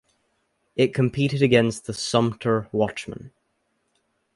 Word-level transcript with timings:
It 0.75 0.95
competed 0.95 1.43
against 1.43 1.85
the 1.85 1.93
"Sumter 1.93 2.67
Watchman". 2.71 3.33